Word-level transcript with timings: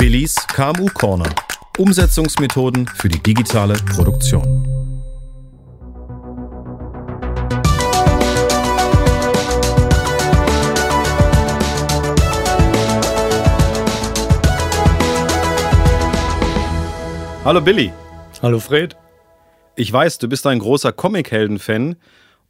Willis 0.00 0.36
KMU 0.54 0.86
Corner. 0.94 1.28
Umsetzungsmethoden 1.76 2.86
für 2.86 3.08
die 3.08 3.20
digitale 3.20 3.74
Produktion. 3.74 4.44
Hallo 17.44 17.60
Billy. 17.60 17.92
Hallo 18.40 18.60
Fred. 18.60 18.96
Ich 19.74 19.92
weiß, 19.92 20.18
du 20.18 20.28
bist 20.28 20.46
ein 20.46 20.60
großer 20.60 20.92
Comichelden-Fan 20.92 21.96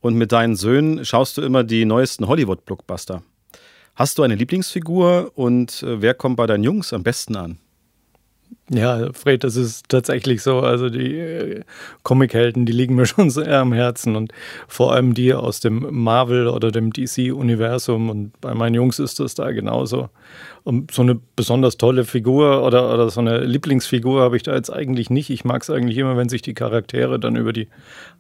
und 0.03 0.15
mit 0.17 0.33
deinen 0.33 0.55
Söhnen 0.55 1.03
schaust 1.07 1.39
du 1.39 1.43
immer 1.43 1.65
die 1.65 1.87
neuesten 1.87 2.29
Hollywood-Blockbuster. 2.29 3.23
Hast 3.99 4.17
du 4.17 4.23
eine 4.23 4.37
Lieblingsfigur 4.37 5.33
und 5.35 5.83
äh, 5.83 6.01
wer 6.01 6.15
kommt 6.15 6.37
bei 6.37 6.47
deinen 6.47 6.63
Jungs 6.63 6.93
am 6.93 7.03
besten 7.03 7.35
an? 7.35 7.59
Ja, 8.71 9.13
Fred, 9.13 9.43
das 9.43 9.57
ist 9.57 9.89
tatsächlich 9.89 10.41
so. 10.41 10.61
Also 10.61 10.89
die 10.89 11.19
äh, 11.19 11.65
Comichelden, 12.05 12.65
die 12.65 12.73
liegen 12.73 12.95
mir 12.95 13.07
schon 13.07 13.29
sehr 13.29 13.59
am 13.59 13.73
Herzen 13.73 14.15
und 14.15 14.31
vor 14.69 14.93
allem 14.93 15.15
die 15.15 15.35
aus 15.35 15.59
dem 15.59 15.85
Marvel 15.91 16.47
oder 16.47 16.71
dem 16.71 16.93
DC-Universum. 16.93 18.09
Und 18.09 18.41
bei 18.41 18.55
meinen 18.55 18.77
Jungs 18.77 19.01
ist 19.01 19.19
das 19.19 19.35
da 19.35 19.51
genauso. 19.51 20.11
Und 20.63 20.93
so 20.93 21.03
eine 21.03 21.19
besonders 21.35 21.77
tolle 21.77 22.05
Figur 22.05 22.65
oder, 22.65 22.95
oder 22.95 23.11
so 23.11 23.19
eine 23.19 23.41
Lieblingsfigur 23.41 24.21
habe 24.23 24.37
ich 24.37 24.45
da 24.45 24.55
jetzt 24.55 24.71
eigentlich 24.71 25.11
nicht. 25.11 25.29
Ich 25.29 25.45
mag 25.45 25.63
es 25.63 25.71
eigentlich 25.71 25.99
immer, 25.99 26.17
wenn 26.17 26.29
sich 26.29 26.43
die 26.43 26.55
Charaktere 26.55 27.19
dann 27.19 27.35
über 27.35 27.53
die 27.53 27.67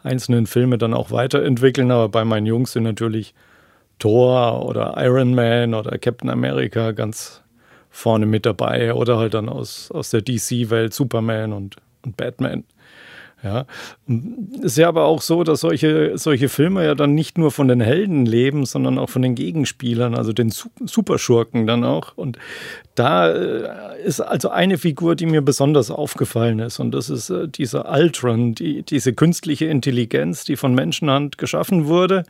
einzelnen 0.03 0.49
Filme 0.49 0.77
dann 0.77 0.93
auch 0.93 1.13
weiterentwickeln. 1.13 1.93
Aber 1.93 2.09
bei 2.09 2.25
meinen 2.25 2.47
Jungs 2.47 2.73
sind 2.73 2.83
natürlich 2.83 3.33
Thor 3.99 4.65
oder 4.65 4.95
Iron 4.99 5.35
Man 5.35 5.75
oder 5.75 5.99
Captain 5.99 6.31
America 6.31 6.93
ganz 6.93 7.43
vorne 7.91 8.27
mit 8.27 8.47
dabei 8.47 8.95
oder 8.95 9.19
halt 9.19 9.35
dann 9.35 9.49
aus, 9.49 9.91
aus 9.91 10.11
der 10.11 10.23
DC-Welt 10.23 10.95
Superman 10.95 11.53
und, 11.53 11.77
und 12.05 12.17
Batman. 12.17 12.65
Ja, 13.41 13.67
ist 14.63 14.79
ja 14.79 14.89
aber 14.89 15.05
auch 15.05 15.23
so, 15.23 15.45
dass 15.45 15.61
solche, 15.61 16.19
solche 16.19 16.49
Filme 16.49 16.85
ja 16.85 16.97
dann 16.97 17.15
nicht 17.15 17.39
nur 17.39 17.53
von 17.53 17.69
den 17.69 17.81
Helden 17.81 18.27
leben, 18.27 18.67
sondern 18.67 18.99
auch 18.99 19.11
von 19.11 19.23
den 19.23 19.37
Gegenspielern, 19.37 20.17
also 20.17 20.33
den 20.33 20.51
Superschurken 20.51 21.69
dann 21.69 21.85
auch. 21.85 22.17
Und 22.17 22.37
da 22.97 23.31
äh, 23.31 24.03
ist 24.05 24.21
also 24.21 24.49
eine 24.49 24.77
Figur, 24.77 25.15
die 25.15 25.27
mir 25.27 25.41
besonders 25.41 25.93
aufgefallen 25.93 26.59
ist, 26.59 26.81
und 26.81 26.91
das 26.91 27.11
ist 27.11 27.31
äh, 27.31 27.47
dieser 27.47 27.89
Ultron, 27.89 28.57
die, 28.57 28.83
diese 28.83 29.13
künstliche 29.13 29.67
Intelligenz, 29.67 30.45
die 30.45 30.57
von 30.57 30.75
Menschenhand 30.75 31.39
geschaffen 31.39 31.87
wurde, 31.87 32.25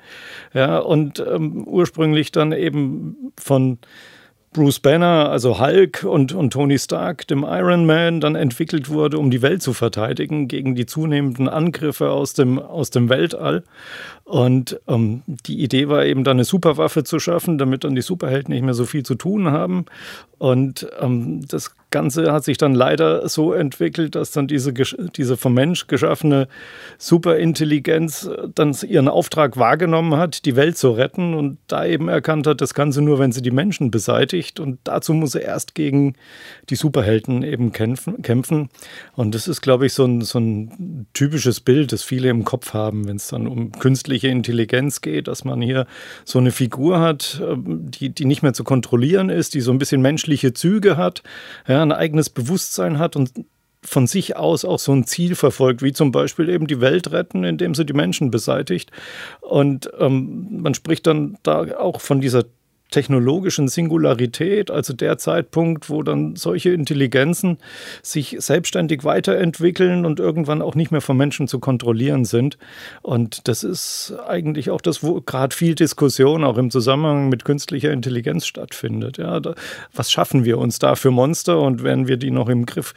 ja, 0.53 0.79
und 0.79 1.21
ähm, 1.21 1.67
ursprünglich 1.67 2.33
dann 2.33 2.53
eben 2.53 3.33
von 3.39 3.79
Bruce 4.53 4.81
Banner, 4.81 5.29
also 5.31 5.61
Hulk 5.61 6.05
und, 6.05 6.33
und 6.33 6.53
Tony 6.53 6.79
Stark, 6.79 7.27
dem 7.27 7.45
Iron 7.45 7.87
Man, 7.87 8.21
dann 8.21 8.35
entwickelt 8.35 8.89
wurde, 8.89 9.19
um 9.19 9.31
die 9.31 9.43
Welt 9.43 9.63
zu 9.63 9.75
verteidigen 9.75 10.49
gegen 10.49 10.75
die 10.75 10.87
zunehmenden 10.87 11.49
Angriffe 11.49 12.11
aus 12.11 12.33
dem, 12.33 12.59
aus 12.59 12.91
dem 12.91 13.09
Weltall. 13.09 13.65
Und 14.25 14.81
ähm, 14.89 15.23
die 15.27 15.63
Idee 15.63 15.89
war 15.89 16.05
eben 16.05 16.25
dann 16.25 16.37
eine 16.37 16.45
Superwaffe 16.45 17.05
zu 17.05 17.19
schaffen, 17.19 17.59
damit 17.59 17.85
dann 17.85 17.95
die 17.95 18.03
Superhelden 18.03 18.53
nicht 18.55 18.65
mehr 18.65 18.75
so 18.75 18.85
viel 18.87 19.03
zu 19.03 19.15
tun 19.15 19.51
haben. 19.51 19.85
Und 20.39 20.89
ähm, 21.01 21.47
das 21.47 21.75
Ganze 21.91 22.33
hat 22.33 22.45
sich 22.45 22.59
dann 22.59 22.75
leider 22.75 23.29
so 23.29 23.53
entwickelt, 23.53 24.15
dass 24.15 24.33
dann 24.33 24.47
diese, 24.47 24.73
diese 24.73 25.37
vom 25.37 25.55
Mensch 25.55 25.87
geschaffene 25.87 26.49
Superintelligenz 26.99 28.29
dann 28.55 28.77
ihren 28.87 29.09
Auftrag 29.09 29.57
wahrgenommen 29.57 30.17
hat, 30.17 30.45
die 30.45 30.57
Welt 30.57 30.77
zu 30.77 30.91
retten 30.91 31.35
und 31.35 31.59
da 31.67 31.85
eben 31.85 32.09
erkannt 32.09 32.47
hat, 32.47 32.61
das 32.61 32.75
sie 32.93 33.03
nur, 33.03 33.19
wenn 33.19 33.33
sie 33.33 33.43
die 33.43 33.51
Menschen 33.51 33.91
beseitigt. 33.91 34.61
Und 34.61 34.79
dazu 34.85 35.15
muss 35.15 35.33
sie 35.33 35.41
erst 35.41 35.75
gegen 35.75 36.15
die 36.71 36.77
Superhelden 36.77 37.43
eben 37.43 37.73
kämpfen. 37.73 38.23
kämpfen. 38.23 38.69
Und 39.15 39.35
das 39.35 39.49
ist, 39.49 39.61
glaube 39.61 39.87
ich, 39.87 39.95
so 39.95 40.05
ein, 40.05 40.21
so 40.21 40.39
ein 40.39 41.07
typisches 41.13 41.61
Bild, 41.61 41.93
das 41.93 42.03
viele 42.03 42.29
im 42.29 42.45
Kopf 42.45 42.75
haben, 42.75 43.09
wenn 43.09 43.17
es 43.17 43.29
dann 43.29 43.47
um 43.47 43.73
künstliche 43.73 44.19
künstliche 44.19 44.29
Intelligenz 44.29 45.01
geht, 45.01 45.29
dass 45.29 45.45
man 45.45 45.61
hier 45.61 45.87
so 46.25 46.39
eine 46.39 46.51
Figur 46.51 47.01
hat, 47.01 47.43
ähm, 47.43 47.91
die, 47.91 48.11
die 48.11 48.25
nicht 48.25 48.43
mehr 48.43 48.53
zu 48.53 48.65
kontrollieren 48.65 49.29
ist, 49.29 49.55
die 49.55 49.61
so 49.61 49.71
ein 49.71 49.79
bisschen 49.79 50.01
menschliche 50.03 50.53
Züge 50.53 50.97
hat, 50.97 51.23
ja, 51.67 51.78
ein 51.83 51.93
eigenes 51.93 52.31
Bewusstsein 52.31 52.99
hat 52.99 53.17
und 53.17 53.33
von 53.83 54.07
sich 54.07 54.37
aus 54.37 54.65
auch 54.65 54.79
so 54.79 54.93
ein 54.93 55.05
Ziel 55.05 55.35
verfolgt, 55.35 55.83
wie 55.83 55.93
zum 55.93 56.11
Beispiel 56.11 56.49
eben 56.49 56.67
die 56.67 56.81
Welt 56.81 57.13
retten, 57.13 57.45
indem 57.45 57.75
sie 57.75 57.87
die 57.87 57.93
Menschen 57.93 58.31
beseitigt. 58.31 58.91
Und 59.41 59.91
ähm, 59.99 60.63
man 60.63 60.75
spricht 60.75 61.07
dann 61.07 61.39
da 61.43 61.79
auch 61.79 62.01
von 62.01 62.21
dieser 62.21 62.45
technologischen 62.91 63.69
Singularität, 63.69 64.71
also 64.71 64.93
der 64.93 65.19
Zeitpunkt, 65.19 65.91
wo 65.91 66.03
dann 66.03 66.37
solche 66.37 66.71
Intelligenzen 66.71 67.59
sich 68.03 68.37
selbstständig 68.39 69.05
weiterentwickeln 69.05 70.07
und 70.07 70.21
irgendwann 70.21 70.63
auch 70.63 70.75
nicht 70.75 70.91
mehr 70.91 71.01
vom 71.01 71.17
Menschen 71.17 71.49
zu 71.49 71.59
kontrollieren 71.59 72.25
sind. 72.25 72.59
Und 73.03 73.47
das 73.49 73.65
ist 73.65 74.15
eigentlich 74.27 74.71
auch 74.71 74.81
das, 74.81 75.03
wo 75.03 75.21
gerade 75.21 75.55
viel 75.55 75.75
Diskussion 75.75 76.45
auch 76.45 76.57
im 76.57 76.71
Zusammenhang 76.71 77.29
mit 77.29 77.45
künstlicher 77.45 77.93
Intelligenz 77.93 78.47
stattfindet. 78.47 79.19
Ja, 79.19 79.41
da, 79.41 79.55
was 79.95 80.11
schaffen 80.11 80.45
wir 80.45 80.59
uns 80.59 80.79
da 80.79 80.95
für 80.95 81.11
Monster 81.11 81.61
und 81.61 81.83
werden 81.83 82.09
wir 82.09 82.17
die 82.17 82.31
noch 82.31 82.49
im 82.49 82.67
Griff 82.67 82.95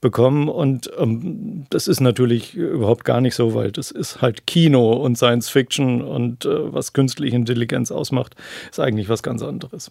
bekommen. 0.00 0.48
Und 0.48 0.90
ähm, 0.98 1.66
das 1.70 1.88
ist 1.88 2.00
natürlich 2.00 2.54
überhaupt 2.54 3.04
gar 3.04 3.20
nicht 3.20 3.34
so, 3.34 3.54
weil 3.54 3.72
das 3.72 3.90
ist 3.90 4.22
halt 4.22 4.46
Kino 4.46 4.92
und 4.92 5.16
Science 5.16 5.48
Fiction 5.48 6.02
und 6.02 6.44
äh, 6.44 6.72
was 6.72 6.92
künstliche 6.92 7.36
Intelligenz 7.36 7.90
ausmacht, 7.90 8.34
ist 8.70 8.80
eigentlich 8.80 9.08
was 9.08 9.22
ganz 9.22 9.42
anderes. 9.42 9.90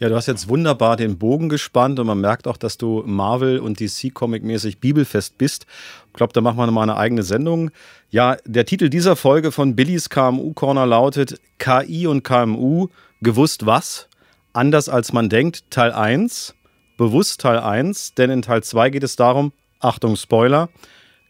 Ja, 0.00 0.08
du 0.08 0.16
hast 0.16 0.26
jetzt 0.26 0.48
wunderbar 0.48 0.96
den 0.96 1.18
Bogen 1.18 1.48
gespannt 1.48 2.00
und 2.00 2.08
man 2.08 2.20
merkt 2.20 2.48
auch, 2.48 2.56
dass 2.56 2.76
du 2.78 3.04
Marvel 3.06 3.60
und 3.60 3.78
DC-Comic-mäßig 3.78 4.80
bibelfest 4.80 5.38
bist. 5.38 5.66
Ich 6.08 6.14
glaube, 6.14 6.32
da 6.32 6.40
machen 6.40 6.56
wir 6.56 6.66
nochmal 6.66 6.82
eine 6.82 6.96
eigene 6.96 7.22
Sendung. 7.22 7.70
Ja, 8.10 8.36
der 8.44 8.66
Titel 8.66 8.88
dieser 8.88 9.14
Folge 9.14 9.52
von 9.52 9.76
Billys 9.76 10.10
KMU-Corner 10.10 10.84
lautet 10.84 11.40
KI 11.58 12.08
und 12.08 12.24
KMU, 12.24 12.88
gewusst 13.22 13.66
was? 13.66 14.08
Anders 14.52 14.88
als 14.88 15.12
man 15.12 15.28
denkt, 15.28 15.70
Teil 15.70 15.92
1 15.92 16.54
bewusst 16.96 17.40
Teil 17.40 17.58
1, 17.58 18.14
denn 18.14 18.30
in 18.30 18.42
Teil 18.42 18.62
2 18.62 18.90
geht 18.90 19.04
es 19.04 19.16
darum, 19.16 19.52
Achtung 19.80 20.16
Spoiler, 20.16 20.68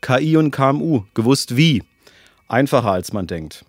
KI 0.01 0.37
und 0.37 0.51
KMU, 0.51 1.05
gewusst 1.15 1.57
wie. 1.57 1.83
Einfacher 2.49 2.93
als 2.93 3.13
man 3.13 3.27
denkt. 3.27 3.65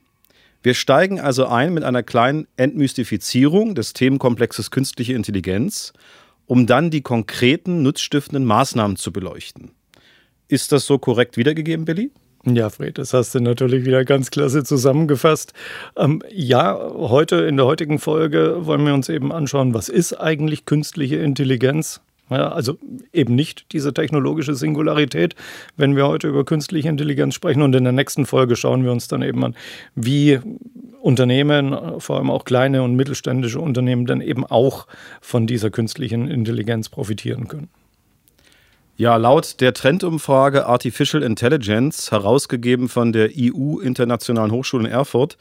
Wir 0.61 0.73
steigen 0.73 1.19
also 1.19 1.45
ein 1.45 1.73
mit 1.73 1.83
einer 1.83 2.03
kleinen 2.03 2.47
Entmystifizierung 2.57 3.75
des 3.75 3.93
Themenkomplexes 3.93 4.71
künstliche 4.71 5.13
Intelligenz, 5.13 5.93
um 6.47 6.67
dann 6.67 6.89
die 6.89 7.01
konkreten, 7.01 7.83
nutzstiftenden 7.83 8.45
Maßnahmen 8.45 8.97
zu 8.97 9.11
beleuchten. 9.11 9.71
Ist 10.47 10.71
das 10.71 10.85
so 10.85 10.97
korrekt 10.97 11.37
wiedergegeben, 11.37 11.85
Billy? 11.85 12.11
Ja, 12.45 12.69
Fred, 12.69 12.99
das 12.99 13.11
hast 13.13 13.33
du 13.33 13.39
natürlich 13.39 13.85
wieder 13.85 14.05
ganz 14.05 14.29
klasse 14.29 14.63
zusammengefasst. 14.63 15.53
Ähm, 15.97 16.21
ja, 16.29 16.77
heute 16.93 17.37
in 17.37 17.57
der 17.57 17.65
heutigen 17.65 17.97
Folge 17.97 18.67
wollen 18.67 18.85
wir 18.85 18.93
uns 18.93 19.09
eben 19.09 19.31
anschauen, 19.31 19.73
was 19.73 19.89
ist 19.89 20.13
eigentlich 20.13 20.65
künstliche 20.65 21.15
Intelligenz? 21.15 22.01
Ja, 22.29 22.49
also 22.49 22.77
eben 23.13 23.33
nicht 23.33 23.71
diese 23.71 23.93
technologische 23.93 24.53
Singularität, 24.53 25.35
wenn 25.75 25.95
wir 25.95 26.07
heute 26.07 26.27
über 26.27 26.45
künstliche 26.45 26.89
Intelligenz 26.89 27.33
sprechen. 27.33 27.63
Und 27.63 27.75
in 27.75 27.83
der 27.83 27.93
nächsten 27.93 28.27
Folge 28.27 28.55
schauen 28.55 28.83
wir 28.83 28.91
uns 28.91 29.07
dann 29.07 29.23
eben 29.23 29.43
an, 29.43 29.55
wie 29.95 30.39
Unternehmen, 31.01 31.99
vor 31.99 32.17
allem 32.17 32.29
auch 32.29 32.45
kleine 32.45 32.83
und 32.83 32.95
mittelständische 32.95 33.59
Unternehmen, 33.59 34.05
dann 34.05 34.21
eben 34.21 34.45
auch 34.45 34.85
von 35.21 35.47
dieser 35.47 35.71
künstlichen 35.71 36.27
Intelligenz 36.27 36.89
profitieren 36.89 37.47
können. 37.47 37.69
Ja, 38.97 39.17
laut 39.17 39.59
der 39.59 39.73
Trendumfrage 39.73 40.67
Artificial 40.67 41.21
Intelligence, 41.21 42.11
herausgegeben 42.11 42.87
von 42.87 43.11
der 43.11 43.29
EU 43.37 43.79
Internationalen 43.79 44.51
Hochschule 44.53 44.85
in 44.85 44.91
Erfurt, 44.91 45.37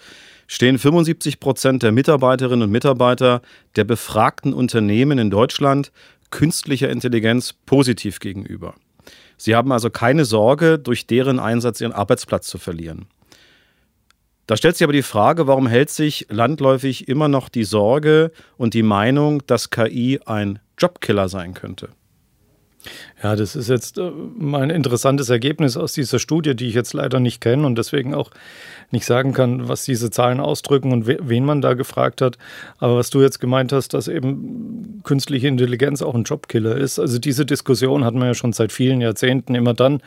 stehen 0.48 0.76
75 0.76 1.38
Prozent 1.38 1.84
der 1.84 1.92
Mitarbeiterinnen 1.92 2.64
und 2.64 2.72
Mitarbeiter 2.72 3.42
der 3.76 3.84
befragten 3.84 4.52
Unternehmen 4.52 5.18
in 5.18 5.30
Deutschland 5.30 5.92
künstlicher 6.30 6.90
Intelligenz 6.90 7.52
positiv 7.52 8.18
gegenüber. 8.18 8.74
Sie 9.36 9.54
haben 9.54 9.70
also 9.70 9.88
keine 9.88 10.24
Sorge, 10.24 10.80
durch 10.80 11.06
deren 11.06 11.38
Einsatz 11.38 11.80
ihren 11.80 11.92
Arbeitsplatz 11.92 12.48
zu 12.48 12.58
verlieren. 12.58 13.06
Da 14.48 14.56
stellt 14.56 14.76
sich 14.76 14.84
aber 14.84 14.92
die 14.92 15.02
Frage, 15.02 15.46
warum 15.46 15.68
hält 15.68 15.90
sich 15.90 16.26
landläufig 16.28 17.06
immer 17.06 17.28
noch 17.28 17.48
die 17.48 17.64
Sorge 17.64 18.32
und 18.56 18.74
die 18.74 18.82
Meinung, 18.82 19.46
dass 19.46 19.70
KI 19.70 20.18
ein 20.26 20.58
Jobkiller 20.76 21.28
sein 21.28 21.54
könnte? 21.54 21.90
Ja, 23.22 23.36
das 23.36 23.56
ist 23.56 23.68
jetzt 23.68 23.98
äh, 23.98 24.10
mal 24.10 24.62
ein 24.62 24.70
interessantes 24.70 25.30
Ergebnis 25.30 25.76
aus 25.76 25.92
dieser 25.92 26.18
Studie, 26.18 26.54
die 26.54 26.68
ich 26.68 26.74
jetzt 26.74 26.92
leider 26.92 27.20
nicht 27.20 27.40
kenne 27.40 27.66
und 27.66 27.76
deswegen 27.76 28.14
auch 28.14 28.30
nicht 28.90 29.06
sagen 29.06 29.32
kann, 29.32 29.68
was 29.68 29.84
diese 29.84 30.10
Zahlen 30.10 30.40
ausdrücken 30.40 30.92
und 30.92 31.06
wen 31.06 31.44
man 31.44 31.60
da 31.60 31.74
gefragt 31.74 32.20
hat. 32.20 32.38
Aber 32.78 32.96
was 32.96 33.10
du 33.10 33.22
jetzt 33.22 33.40
gemeint 33.40 33.72
hast, 33.72 33.94
dass 33.94 34.08
eben 34.08 35.00
künstliche 35.04 35.48
Intelligenz 35.48 36.02
auch 36.02 36.14
ein 36.14 36.24
Jobkiller 36.24 36.76
ist. 36.76 36.98
Also 36.98 37.18
diese 37.18 37.46
Diskussion 37.46 38.04
hat 38.04 38.14
man 38.14 38.28
ja 38.28 38.34
schon 38.34 38.52
seit 38.52 38.72
vielen 38.72 39.00
Jahrzehnten 39.00 39.54
immer 39.54 39.74
dann, 39.74 40.00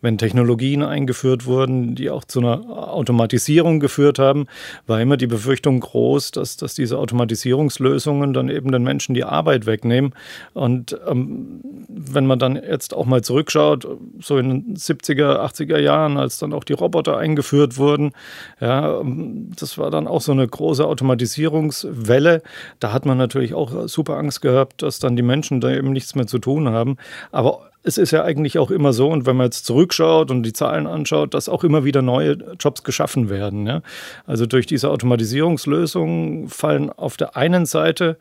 wenn 0.00 0.16
Technologien 0.16 0.82
eingeführt 0.82 1.46
wurden, 1.46 1.94
die 1.94 2.10
auch 2.10 2.24
zu 2.24 2.38
einer 2.38 2.68
Automatisierung 2.94 3.80
geführt 3.80 4.18
haben, 4.18 4.46
war 4.86 5.00
immer 5.00 5.16
die 5.16 5.26
Befürchtung 5.26 5.80
groß, 5.80 6.30
dass, 6.30 6.56
dass 6.56 6.74
diese 6.74 6.98
Automatisierungslösungen 6.98 8.32
dann 8.32 8.48
eben 8.48 8.70
den 8.70 8.84
Menschen 8.84 9.14
die 9.14 9.24
Arbeit 9.24 9.66
wegnehmen. 9.66 10.14
Und 10.54 10.98
ähm, 11.08 11.60
wenn 11.88 12.26
man 12.26 12.38
dann 12.38 12.56
jetzt 12.56 12.94
auch 12.94 13.06
mal 13.06 13.22
zurückschaut, 13.22 13.88
so 14.20 14.38
in 14.38 14.48
den 14.48 14.76
70er, 14.76 15.40
80er 15.40 15.78
Jahren, 15.78 16.16
als 16.16 16.38
dann 16.38 16.52
auch 16.52 16.64
die 16.64 16.74
Roboter 16.74 17.16
eingeführt 17.16 17.76
wurden, 17.76 18.12
ja, 18.60 19.00
ähm, 19.00 19.50
das 19.58 19.78
war 19.78 19.90
dann 19.90 20.06
auch 20.06 20.20
so 20.20 20.32
eine 20.32 20.46
große 20.46 20.86
Automatisierungswelle. 20.86 22.42
Da 22.78 22.92
hat 22.92 23.04
man 23.04 23.18
natürlich 23.18 23.54
auch 23.54 23.88
super 23.88 24.16
Angst 24.16 24.42
gehabt, 24.42 24.82
dass 24.82 25.00
dann 25.00 25.16
die 25.16 25.22
Menschen 25.22 25.60
da 25.60 25.70
eben 25.70 25.92
nichts 25.92 26.14
mehr 26.14 26.26
zu 26.26 26.38
tun 26.38 26.68
haben. 26.68 26.98
Aber 27.32 27.67
es 27.88 27.98
ist 27.98 28.10
ja 28.10 28.22
eigentlich 28.22 28.58
auch 28.58 28.70
immer 28.70 28.92
so, 28.92 29.08
und 29.08 29.26
wenn 29.26 29.36
man 29.36 29.46
jetzt 29.46 29.64
zurückschaut 29.64 30.30
und 30.30 30.42
die 30.42 30.52
Zahlen 30.52 30.86
anschaut, 30.86 31.32
dass 31.32 31.48
auch 31.48 31.64
immer 31.64 31.84
wieder 31.84 32.02
neue 32.02 32.36
Jobs 32.60 32.84
geschaffen 32.84 33.30
werden. 33.30 33.66
Ja? 33.66 33.82
Also 34.26 34.46
durch 34.46 34.66
diese 34.66 34.90
Automatisierungslösungen 34.90 36.48
fallen 36.48 36.90
auf 36.90 37.16
der 37.16 37.36
einen 37.36 37.66
Seite 37.66 38.18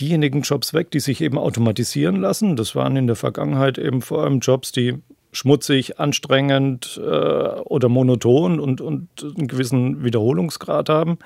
diejenigen 0.00 0.42
Jobs 0.42 0.72
weg, 0.72 0.90
die 0.92 1.00
sich 1.00 1.20
eben 1.20 1.36
automatisieren 1.36 2.16
lassen. 2.16 2.56
Das 2.56 2.74
waren 2.76 2.96
in 2.96 3.08
der 3.08 3.16
Vergangenheit 3.16 3.76
eben 3.76 4.02
vor 4.02 4.22
allem 4.22 4.38
Jobs, 4.38 4.70
die 4.72 4.94
schmutzig, 5.32 5.98
anstrengend 5.98 7.00
äh, 7.02 7.08
oder 7.08 7.88
monoton 7.88 8.60
und, 8.60 8.80
und 8.80 9.08
einen 9.22 9.48
gewissen 9.48 10.04
Wiederholungsgrad 10.04 10.88
haben. 10.88 11.18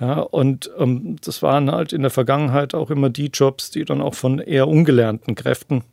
Ja, 0.00 0.20
und 0.20 0.70
ähm, 0.78 1.16
das 1.22 1.42
waren 1.42 1.70
halt 1.70 1.92
in 1.92 2.02
der 2.02 2.10
Vergangenheit 2.10 2.74
auch 2.74 2.90
immer 2.90 3.10
die 3.10 3.26
Jobs, 3.26 3.70
die 3.70 3.84
dann 3.84 4.00
auch 4.00 4.14
von 4.14 4.38
eher 4.38 4.66
ungelernten 4.66 5.34
Kräften 5.34 5.84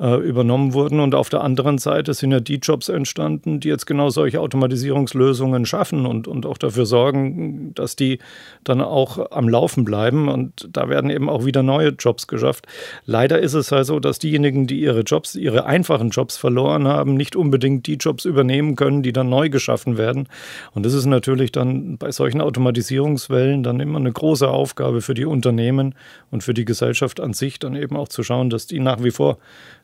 äh, 0.00 0.16
übernommen 0.16 0.72
wurden. 0.72 0.98
Und 0.98 1.14
auf 1.14 1.28
der 1.28 1.42
anderen 1.42 1.78
Seite 1.78 2.14
sind 2.14 2.32
ja 2.32 2.40
die 2.40 2.56
Jobs 2.56 2.88
entstanden, 2.88 3.60
die 3.60 3.68
jetzt 3.68 3.86
genau 3.86 4.08
solche 4.08 4.40
Automatisierungslösungen 4.40 5.66
schaffen 5.66 6.06
und, 6.06 6.26
und 6.26 6.46
auch 6.46 6.58
dafür 6.58 6.86
sorgen, 6.86 7.74
dass 7.74 7.96
die 7.96 8.18
dann 8.64 8.80
auch 8.80 9.30
am 9.30 9.48
Laufen 9.48 9.84
bleiben. 9.84 10.28
Und 10.28 10.68
da 10.72 10.88
werden 10.88 11.10
eben 11.10 11.28
auch 11.28 11.44
wieder 11.44 11.62
neue 11.62 11.90
Jobs 11.90 12.26
geschafft. 12.26 12.66
Leider 13.04 13.40
ist 13.40 13.54
es 13.54 13.70
halt 13.72 13.86
so, 13.86 14.00
dass 14.00 14.18
diejenigen, 14.18 14.66
die 14.66 14.80
ihre 14.80 15.00
Jobs, 15.00 15.34
ihre 15.34 15.66
einfachen 15.66 16.10
Jobs 16.10 16.36
verloren 16.38 16.88
haben, 16.88 17.14
nicht 17.14 17.36
unbedingt 17.36 17.86
die 17.86 17.94
Jobs 17.96 18.24
übernehmen 18.24 18.76
können, 18.76 19.02
die 19.02 19.12
dann 19.12 19.28
neu 19.28 19.50
geschaffen 19.50 19.98
werden. 19.98 20.28
Und 20.72 20.86
das 20.86 20.94
ist 20.94 21.06
natürlich 21.06 21.52
dann 21.52 21.98
bei 21.98 22.10
solchen 22.10 22.40
Automatisierungswellen 22.40 23.62
dann 23.62 23.80
immer 23.80 23.98
eine 23.98 24.12
große 24.12 24.48
Aufgabe 24.48 25.02
für 25.02 25.14
die 25.14 25.26
Unternehmen 25.26 25.94
und 26.30 26.42
für 26.42 26.54
die 26.54 26.64
Gesellschaft 26.64 27.20
an 27.20 27.34
sich, 27.34 27.58
dann 27.58 27.76
eben 27.76 27.96
auch 27.96 28.08
zu 28.08 28.22
schauen, 28.22 28.48
dass 28.48 28.66
die 28.66 28.80
nach 28.80 29.02
wie 29.02 29.10
vor 29.10 29.38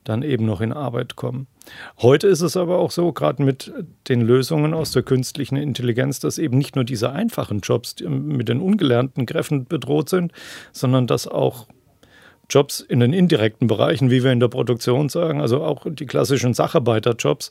dann 0.08 0.22
eben 0.22 0.46
noch 0.46 0.60
in 0.60 0.72
Arbeit 0.72 1.16
kommen. 1.16 1.46
Heute 1.98 2.28
ist 2.28 2.40
es 2.40 2.56
aber 2.56 2.78
auch 2.78 2.90
so, 2.90 3.12
gerade 3.12 3.42
mit 3.42 3.72
den 4.08 4.20
Lösungen 4.20 4.72
aus 4.72 4.92
der 4.92 5.02
künstlichen 5.02 5.56
Intelligenz, 5.56 6.20
dass 6.20 6.38
eben 6.38 6.58
nicht 6.58 6.76
nur 6.76 6.84
diese 6.84 7.12
einfachen 7.12 7.60
Jobs 7.60 7.96
mit 8.00 8.48
den 8.48 8.60
ungelernten 8.60 9.26
Kräften 9.26 9.66
bedroht 9.66 10.08
sind, 10.08 10.32
sondern 10.72 11.06
dass 11.06 11.26
auch 11.26 11.66
Jobs 12.48 12.80
in 12.80 13.00
den 13.00 13.12
indirekten 13.12 13.66
Bereichen, 13.66 14.10
wie 14.10 14.22
wir 14.22 14.32
in 14.32 14.40
der 14.40 14.48
Produktion 14.48 15.08
sagen, 15.08 15.40
also 15.40 15.62
auch 15.64 15.86
die 15.88 16.06
klassischen 16.06 16.54
Sacharbeiterjobs, 16.54 17.50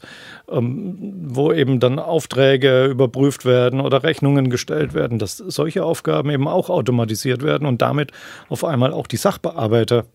ähm, 0.49 1.13
wo 1.27 1.51
eben 1.51 1.79
dann 1.79 1.99
Aufträge 1.99 2.85
überprüft 2.85 3.45
werden 3.45 3.81
oder 3.81 4.03
Rechnungen 4.03 4.49
gestellt 4.49 4.93
werden, 4.93 5.19
dass 5.19 5.37
solche 5.37 5.83
Aufgaben 5.83 6.29
eben 6.29 6.47
auch 6.47 6.69
automatisiert 6.69 7.43
werden 7.43 7.67
und 7.67 7.81
damit 7.81 8.11
auf 8.47 8.63
einmal 8.63 8.93
auch 8.93 9.07
die 9.07 9.17
Sachbearbeiter 9.17 10.05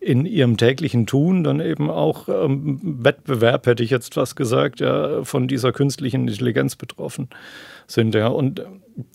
in 0.00 0.24
ihrem 0.24 0.56
täglichen 0.56 1.06
Tun 1.06 1.44
dann 1.44 1.60
eben 1.60 1.90
auch 1.90 2.28
ähm, 2.28 2.80
Wettbewerb, 2.82 3.66
hätte 3.66 3.82
ich 3.82 3.90
jetzt 3.90 4.14
fast 4.14 4.36
gesagt, 4.36 4.80
ja, 4.80 5.24
von 5.24 5.46
dieser 5.46 5.72
künstlichen 5.72 6.26
Intelligenz 6.26 6.76
betroffen 6.76 7.28
sind. 7.86 8.14
Ja. 8.14 8.28
Und 8.28 8.64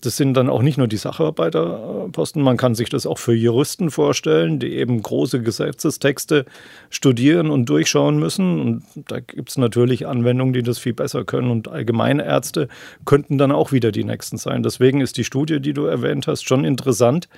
das 0.00 0.16
sind 0.16 0.34
dann 0.34 0.48
auch 0.48 0.62
nicht 0.62 0.78
nur 0.78 0.88
die 0.88 0.96
Sacharbeiterposten, 0.96 2.42
man 2.42 2.56
kann 2.56 2.74
sich 2.74 2.88
das 2.88 3.06
auch 3.06 3.18
für 3.18 3.34
Juristen 3.34 3.90
vorstellen, 3.90 4.58
die 4.58 4.72
eben 4.74 5.00
große 5.02 5.42
Gesetzestexte 5.42 6.46
studieren 6.90 7.50
und 7.50 7.66
durchschauen 7.66 8.18
müssen. 8.18 8.60
Und 8.60 8.82
da 9.08 9.20
gibt 9.20 9.50
es 9.50 9.58
natürlich 9.58 10.06
Anwendungen, 10.06 10.52
die 10.52 10.62
das 10.62 10.78
viel 10.78 10.94
besser 10.94 11.24
können. 11.24 11.50
Und 11.50 11.68
Allgemeinärzte 11.68 12.68
könnten 13.04 13.38
dann 13.38 13.52
auch 13.52 13.72
wieder 13.72 13.92
die 13.92 14.04
nächsten 14.04 14.36
sein. 14.36 14.62
Deswegen 14.62 15.00
ist 15.00 15.16
die 15.16 15.24
Studie, 15.24 15.60
die 15.60 15.74
du 15.74 15.84
erwähnt 15.84 16.26
hast, 16.26 16.46
schon 16.46 16.64
interessant, 16.64 17.28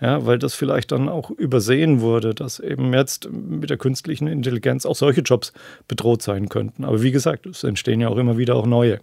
ja, 0.00 0.26
weil 0.26 0.38
das 0.38 0.54
vielleicht 0.54 0.92
dann 0.92 1.08
auch 1.08 1.30
übersehen 1.30 2.00
wurde, 2.00 2.34
dass 2.34 2.58
eben 2.58 2.92
jetzt 2.92 3.28
mit 3.30 3.70
der 3.70 3.76
künstlichen 3.76 4.26
Intelligenz 4.26 4.84
auch 4.86 4.96
solche 4.96 5.20
Jobs 5.20 5.52
bedroht 5.86 6.22
sein 6.22 6.48
könnten. 6.48 6.84
Aber 6.84 7.02
wie 7.02 7.12
gesagt, 7.12 7.46
es 7.46 7.62
entstehen 7.62 8.00
ja 8.00 8.08
auch 8.08 8.18
immer 8.18 8.36
wieder 8.36 8.56
auch 8.56 8.66
neue. 8.66 9.00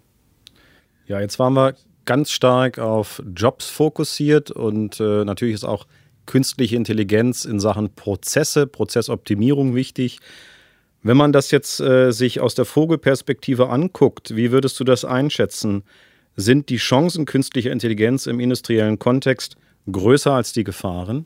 Ja, 1.08 1.20
jetzt 1.20 1.40
waren 1.40 1.54
wir 1.54 1.74
ganz 2.06 2.32
stark 2.32 2.80
auf 2.80 3.22
Jobs 3.36 3.68
fokussiert 3.70 4.52
und 4.52 5.00
äh, 5.00 5.24
natürlich 5.26 5.56
ist 5.56 5.64
auch 5.64 5.86
künstliche 6.26 6.76
Intelligenz 6.76 7.46
in 7.46 7.60
Sachen 7.60 7.94
Prozesse, 7.94 8.68
Prozessoptimierung 8.68 9.76
wichtig. 9.76 10.20
Wenn 11.04 11.18
man 11.18 11.32
das 11.34 11.52
jetzt 11.52 11.80
äh, 11.80 12.12
sich 12.12 12.40
aus 12.40 12.56
der 12.56 12.66
Vogelperspektive 12.66 13.70
anguckt, 13.70 14.36
wie 14.36 14.52
würdest 14.52 14.80
du 14.80 14.84
das 14.84 15.04
einschätzen? 15.04 15.84
Sind 16.36 16.70
die 16.70 16.78
Chancen 16.78 17.26
künstlicher 17.26 17.72
Intelligenz 17.72 18.28
im 18.28 18.40
industriellen 18.40 19.00
Kontext 19.00 19.58
größer 19.92 20.32
als 20.32 20.54
die 20.54 20.64
Gefahren? 20.64 21.26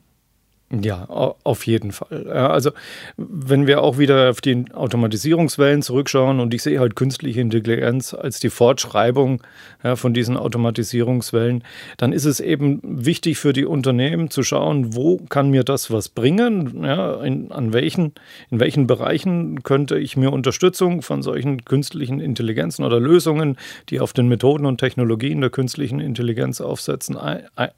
Ja, 0.72 1.06
auf 1.44 1.68
jeden 1.68 1.92
Fall. 1.92 2.28
Also, 2.28 2.72
wenn 3.18 3.68
wir 3.68 3.84
auch 3.84 4.00
wieder 4.00 4.32
auf 4.32 4.42
die 4.42 4.66
Automatisierungswellen 4.74 5.84
zurückschauen 5.84 6.40
und 6.40 6.56
ich 6.56 6.64
sehe 6.64 6.80
halt 6.80 6.96
künstliche 6.96 7.40
Intelligenz 7.40 8.16
als 8.16 8.40
die 8.40 8.50
Fortschreibung 8.50 9.44
ja, 9.84 9.96
von 9.96 10.16
diesen 10.16 10.38
Automatisierungswellen, 10.38 11.64
dann 11.98 12.12
ist 12.14 12.26
es 12.26 12.40
eben 12.40 12.80
wichtig 12.84 13.38
für 13.38 13.54
die 13.54 13.66
Unternehmen 13.66 14.32
zu 14.32 14.42
schauen, 14.42 14.96
wo 14.96 15.18
kann 15.30 15.52
mir 15.52 15.64
das 15.64 15.92
was 15.92 16.10
bringen, 16.10 16.84
ja, 16.84 17.22
in, 17.22 17.52
an 17.52 17.72
welchen, 17.72 18.14
in 18.50 18.60
welchen 18.60 18.88
Bereichen 18.88 19.62
könnte 19.62 20.00
ich 20.00 20.18
mir 20.18 20.34
Unterstützung 20.34 21.04
von 21.04 21.22
solchen 21.22 21.64
künstlichen 21.64 22.20
Intelligenzen 22.20 22.84
oder 22.84 23.00
Lösungen, 23.00 23.58
die 23.90 24.00
auf 24.00 24.14
den 24.14 24.28
Methoden 24.28 24.66
und 24.66 24.80
Technologien 24.80 25.42
der 25.42 25.52
künstlichen 25.52 26.00
Intelligenz 26.00 26.60
aufsetzen, 26.60 27.18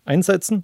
einsetzen 0.05 0.63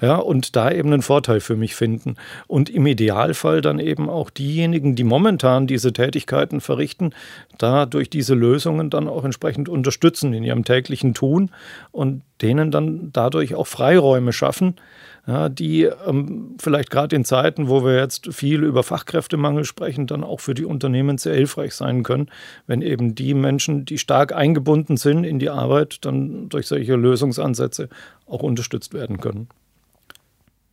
ja, 0.00 0.16
und 0.16 0.56
da 0.56 0.70
eben 0.72 0.94
einen 0.94 1.02
Vorteil 1.02 1.40
für 1.40 1.57
mich 1.58 1.74
finden. 1.74 2.16
Und 2.46 2.70
im 2.70 2.86
Idealfall 2.86 3.60
dann 3.60 3.78
eben 3.78 4.08
auch 4.08 4.30
diejenigen, 4.30 4.94
die 4.94 5.04
momentan 5.04 5.66
diese 5.66 5.92
Tätigkeiten 5.92 6.60
verrichten, 6.60 7.10
da 7.58 7.84
durch 7.84 8.08
diese 8.08 8.34
Lösungen 8.34 8.88
dann 8.90 9.08
auch 9.08 9.24
entsprechend 9.24 9.68
unterstützen 9.68 10.32
in 10.32 10.44
ihrem 10.44 10.64
täglichen 10.64 11.12
Tun 11.12 11.50
und 11.92 12.22
denen 12.40 12.70
dann 12.70 13.10
dadurch 13.12 13.54
auch 13.54 13.66
Freiräume 13.66 14.32
schaffen, 14.32 14.76
ja, 15.28 15.50
die 15.50 15.82
ähm, 15.82 16.56
vielleicht 16.58 16.90
gerade 16.90 17.14
in 17.14 17.24
Zeiten, 17.24 17.68
wo 17.68 17.84
wir 17.84 17.96
jetzt 17.96 18.32
viel 18.32 18.64
über 18.64 18.82
Fachkräftemangel 18.82 19.64
sprechen, 19.64 20.06
dann 20.06 20.24
auch 20.24 20.40
für 20.40 20.54
die 20.54 20.64
Unternehmen 20.64 21.18
sehr 21.18 21.34
hilfreich 21.34 21.74
sein 21.74 22.02
können, 22.02 22.30
wenn 22.66 22.80
eben 22.80 23.14
die 23.14 23.34
Menschen, 23.34 23.84
die 23.84 23.98
stark 23.98 24.34
eingebunden 24.34 24.96
sind 24.96 25.24
in 25.24 25.38
die 25.38 25.50
Arbeit, 25.50 26.06
dann 26.06 26.48
durch 26.48 26.66
solche 26.66 26.96
Lösungsansätze 26.96 27.90
auch 28.26 28.42
unterstützt 28.42 28.94
werden 28.94 29.20
können. 29.20 29.48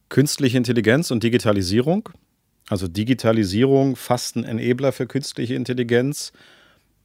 Künstliche 0.10 0.58
Intelligenz 0.58 1.12
und 1.12 1.24
Digitalisierung. 1.24 2.10
Also 2.70 2.88
Digitalisierung 2.88 3.96
fast 3.96 4.36
ein 4.36 4.44
Enabler 4.44 4.92
für 4.92 5.06
künstliche 5.08 5.56
Intelligenz. 5.56 6.32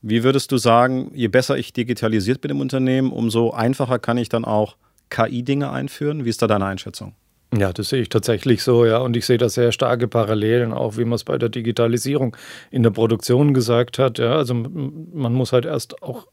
Wie 0.01 0.23
würdest 0.23 0.51
du 0.51 0.57
sagen, 0.57 1.11
je 1.13 1.27
besser 1.27 1.57
ich 1.57 1.73
digitalisiert 1.73 2.41
bin 2.41 2.51
im 2.51 2.59
Unternehmen, 2.59 3.11
umso 3.11 3.51
einfacher 3.51 3.99
kann 3.99 4.17
ich 4.17 4.29
dann 4.29 4.45
auch 4.45 4.75
KI-Dinge 5.09 5.69
einführen? 5.69 6.25
Wie 6.25 6.29
ist 6.29 6.41
da 6.41 6.47
deine 6.47 6.65
Einschätzung? 6.65 7.13
Ja, 7.55 7.73
das 7.73 7.89
sehe 7.89 8.01
ich 8.01 8.09
tatsächlich 8.09 8.63
so, 8.63 8.85
ja. 8.85 8.99
Und 8.99 9.15
ich 9.17 9.25
sehe 9.25 9.37
da 9.37 9.49
sehr 9.49 9.71
starke 9.71 10.07
Parallelen, 10.07 10.71
auch 10.73 10.97
wie 10.97 11.03
man 11.03 11.15
es 11.15 11.23
bei 11.25 11.37
der 11.37 11.49
Digitalisierung 11.49 12.35
in 12.71 12.81
der 12.81 12.91
Produktion 12.91 13.53
gesagt 13.53 13.99
hat. 13.99 14.19
Ja, 14.19 14.35
also 14.35 14.53
man 14.53 15.33
muss 15.33 15.51
halt 15.51 15.65
erst 15.65 16.01
auch 16.01 16.27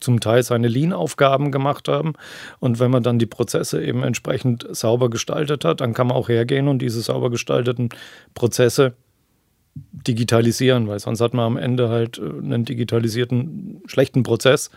zum 0.00 0.20
Teil 0.20 0.42
seine 0.42 0.68
Lean-Aufgaben 0.68 1.52
gemacht 1.52 1.88
haben. 1.88 2.14
Und 2.58 2.80
wenn 2.80 2.90
man 2.90 3.02
dann 3.02 3.18
die 3.18 3.26
Prozesse 3.26 3.82
eben 3.82 4.02
entsprechend 4.02 4.66
sauber 4.70 5.10
gestaltet 5.10 5.64
hat, 5.64 5.80
dann 5.80 5.94
kann 5.94 6.06
man 6.08 6.16
auch 6.16 6.28
hergehen 6.28 6.68
und 6.68 6.80
diese 6.80 7.00
sauber 7.00 7.30
gestalteten 7.30 7.90
Prozesse 8.34 8.94
digitalisieren, 9.92 10.88
weil 10.88 10.98
sonst 10.98 11.20
hat 11.20 11.34
man 11.34 11.44
am 11.44 11.56
Ende 11.56 11.88
halt 11.88 12.18
äh, 12.18 12.22
einen 12.22 12.64
digitalisierten 12.64 13.82
schlechten 13.86 14.22
Prozess, 14.22 14.70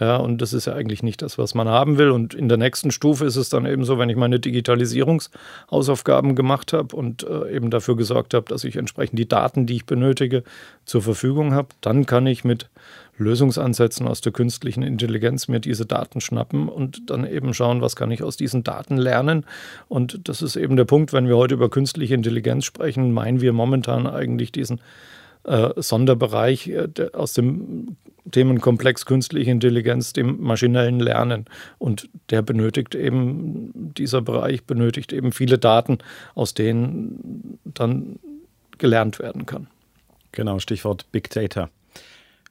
Ja, 0.00 0.16
und 0.16 0.40
das 0.40 0.52
ist 0.52 0.66
ja 0.66 0.74
eigentlich 0.74 1.02
nicht 1.02 1.22
das, 1.22 1.38
was 1.38 1.54
man 1.54 1.68
haben 1.68 1.98
will. 1.98 2.10
Und 2.10 2.34
in 2.34 2.48
der 2.48 2.58
nächsten 2.58 2.90
Stufe 2.90 3.24
ist 3.24 3.36
es 3.36 3.48
dann 3.48 3.66
eben 3.66 3.84
so, 3.84 3.98
wenn 3.98 4.08
ich 4.08 4.16
meine 4.16 4.40
Digitalisierungshausaufgaben 4.40 6.34
gemacht 6.34 6.72
habe 6.72 6.94
und 6.94 7.24
äh, 7.24 7.54
eben 7.54 7.70
dafür 7.70 7.96
gesorgt 7.96 8.34
habe, 8.34 8.46
dass 8.48 8.64
ich 8.64 8.76
entsprechend 8.76 9.18
die 9.18 9.28
Daten, 9.28 9.66
die 9.66 9.76
ich 9.76 9.86
benötige, 9.86 10.44
zur 10.84 11.02
Verfügung 11.02 11.52
habe, 11.54 11.68
dann 11.80 12.06
kann 12.06 12.26
ich 12.26 12.44
mit 12.44 12.68
Lösungsansätzen 13.18 14.06
aus 14.06 14.20
der 14.20 14.32
künstlichen 14.32 14.82
Intelligenz 14.82 15.48
mir 15.48 15.60
diese 15.60 15.86
Daten 15.86 16.20
schnappen 16.20 16.68
und 16.68 17.10
dann 17.10 17.26
eben 17.26 17.54
schauen, 17.54 17.80
was 17.80 17.96
kann 17.96 18.10
ich 18.10 18.22
aus 18.22 18.36
diesen 18.36 18.64
Daten 18.64 18.96
lernen. 18.96 19.44
Und 19.88 20.28
das 20.28 20.42
ist 20.42 20.56
eben 20.56 20.76
der 20.76 20.84
Punkt, 20.84 21.12
wenn 21.12 21.28
wir 21.28 21.36
heute 21.36 21.54
über 21.54 21.68
künstliche 21.68 22.14
Intelligenz 22.14 22.64
sprechen, 22.64 23.12
meinen 23.12 23.40
wir 23.40 23.52
momentan 23.52 24.06
eigentlich 24.06 24.52
diesen 24.52 24.80
äh, 25.44 25.70
Sonderbereich 25.76 26.68
äh, 26.68 26.88
aus 27.12 27.32
dem 27.32 27.96
Themenkomplex 28.30 29.06
künstliche 29.06 29.50
Intelligenz, 29.50 30.12
dem 30.12 30.40
maschinellen 30.42 31.00
Lernen. 31.00 31.46
Und 31.78 32.08
der 32.30 32.42
benötigt 32.42 32.94
eben, 32.94 33.72
dieser 33.96 34.20
Bereich 34.20 34.64
benötigt 34.64 35.12
eben 35.12 35.32
viele 35.32 35.58
Daten, 35.58 35.98
aus 36.34 36.54
denen 36.54 37.58
dann 37.64 38.18
gelernt 38.76 39.18
werden 39.18 39.46
kann. 39.46 39.68
Genau, 40.32 40.58
Stichwort 40.58 41.10
Big 41.10 41.30
Data. 41.30 41.70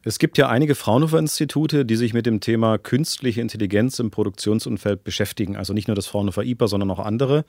Es 0.08 0.20
gibt 0.20 0.38
ja 0.38 0.48
einige 0.48 0.74
Fraunhofer-Institute, 0.74 1.84
die 1.84 1.98
sich 1.98 2.14
mit 2.14 2.26
dem 2.26 2.40
Thema 2.40 2.78
künstliche 2.78 3.42
Intelligenz 3.42 4.00
im 4.00 4.10
Produktionsumfeld 4.10 5.04
beschäftigen. 5.04 5.58
Also 5.58 5.74
nicht 5.74 5.90
nur 5.90 5.96
das 5.96 6.08
Fraunhofer 6.08 6.46
IPA, 6.46 6.70
sondern 6.70 6.90
auch 6.92 7.00
andere. 7.00 7.44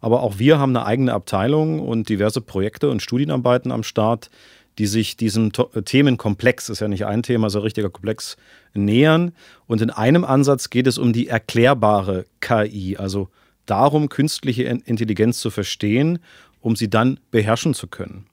Aber 0.00 0.22
auch 0.22 0.38
wir 0.38 0.58
haben 0.58 0.74
eine 0.74 0.86
eigene 0.86 1.12
Abteilung 1.12 1.80
und 1.80 2.08
diverse 2.08 2.40
Projekte 2.40 2.88
und 2.88 3.02
Studienarbeiten 3.02 3.70
am 3.70 3.82
Start, 3.82 4.30
die 4.78 4.86
sich 4.86 5.18
diesem 5.18 5.52
Themenkomplex, 5.52 6.70
ist 6.70 6.80
ja 6.80 6.88
nicht 6.88 7.04
ein 7.04 7.22
Thema, 7.22 7.50
so 7.50 7.58
ein 7.58 7.64
richtiger 7.64 7.90
Komplex, 7.90 8.38
nähern. 8.72 9.32
Und 9.66 9.82
in 9.82 9.90
einem 9.90 10.24
Ansatz 10.24 10.70
geht 10.70 10.86
es 10.86 10.96
um 10.96 11.12
die 11.12 11.28
erklärbare 11.28 12.24
KI, 12.40 12.96
also 12.96 13.28
darum, 13.66 14.08
künstliche 14.08 14.62
Intelligenz 14.62 15.40
zu 15.40 15.50
verstehen, 15.50 16.20
um 16.62 16.74
sie 16.74 16.88
dann 16.88 17.20
beherrschen 17.30 17.74
zu 17.74 17.86
können. 17.86 18.24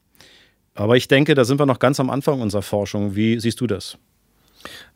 Aber 0.76 0.98
ich 0.98 1.08
denke, 1.08 1.34
da 1.34 1.46
sind 1.46 1.60
wir 1.60 1.66
noch 1.66 1.80
ganz 1.80 2.00
am 2.00 2.10
Anfang 2.10 2.42
unserer 2.42 2.62
Forschung. 2.62 3.16
Wie 3.16 3.40
siehst 3.40 3.62
du 3.62 3.68
das? 3.68 3.98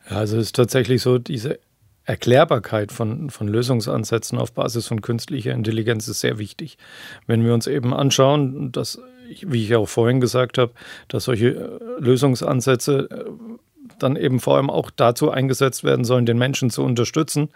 Also 0.04 0.36
es 0.36 0.48
ist 0.48 0.56
tatsächlich 0.56 1.02
so, 1.02 1.18
diese 1.18 1.58
Erklärbarkeit 2.04 2.92
von, 2.92 3.30
von 3.30 3.48
Lösungsansätzen 3.48 4.38
auf 4.38 4.52
Basis 4.52 4.86
von 4.86 5.00
künstlicher 5.00 5.52
Intelligenz 5.52 6.08
ist 6.08 6.20
sehr 6.20 6.38
wichtig. 6.38 6.76
Wenn 7.26 7.44
wir 7.44 7.54
uns 7.54 7.66
eben 7.66 7.94
anschauen, 7.94 8.72
dass, 8.72 9.00
wie 9.28 9.64
ich 9.64 9.74
auch 9.74 9.88
vorhin 9.88 10.20
gesagt 10.20 10.58
habe, 10.58 10.72
dass 11.08 11.24
solche 11.24 11.48
äh, 11.48 11.78
Lösungsansätze 12.00 13.08
äh, 13.10 13.30
dann 14.02 14.16
eben 14.16 14.40
vor 14.40 14.56
allem 14.56 14.70
auch 14.70 14.90
dazu 14.90 15.30
eingesetzt 15.30 15.84
werden 15.84 16.04
sollen, 16.04 16.26
den 16.26 16.38
Menschen 16.38 16.70
zu 16.70 16.82
unterstützen, 16.82 17.48